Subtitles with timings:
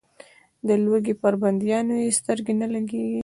[0.67, 3.19] د لوږې پر بندیانو یې سترګې نه لګېږي.